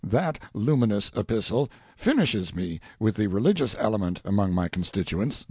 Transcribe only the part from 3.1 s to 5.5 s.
the religious element among my constituents.